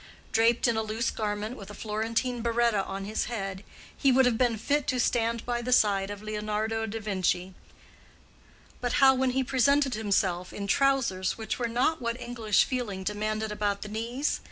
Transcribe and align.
Draped 0.31 0.67
in 0.67 0.75
a 0.77 0.81
loose 0.81 1.11
garment 1.11 1.55
with 1.55 1.69
a 1.69 1.75
Florentine 1.75 2.41
berretta 2.41 2.83
on 2.87 3.05
his 3.05 3.25
head, 3.25 3.63
he 3.95 4.11
would 4.11 4.25
have 4.25 4.35
been 4.35 4.57
fit 4.57 4.87
to 4.87 4.99
stand 4.99 5.45
by 5.45 5.61
the 5.61 5.71
side 5.71 6.09
of 6.09 6.23
Leonardo 6.23 6.87
de 6.87 6.99
Vinci; 6.99 7.53
but 8.81 8.93
how 8.93 9.13
when 9.13 9.29
he 9.29 9.43
presented 9.43 9.93
himself 9.93 10.51
in 10.51 10.65
trousers 10.65 11.37
which 11.37 11.59
were 11.59 11.67
not 11.67 12.01
what 12.01 12.19
English 12.19 12.63
feeling 12.63 13.03
demanded 13.03 13.51
about 13.51 13.83
the 13.83 13.89
knees? 13.89 14.39